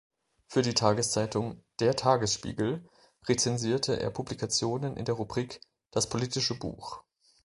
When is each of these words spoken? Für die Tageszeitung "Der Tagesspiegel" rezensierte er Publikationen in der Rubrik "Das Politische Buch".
Für 0.47 0.63
die 0.63 0.73
Tageszeitung 0.73 1.63
"Der 1.79 1.95
Tagesspiegel" 1.95 2.83
rezensierte 3.29 3.99
er 3.99 4.09
Publikationen 4.09 4.97
in 4.97 5.05
der 5.05 5.13
Rubrik 5.13 5.61
"Das 5.91 6.09
Politische 6.09 6.57
Buch". 6.57 7.03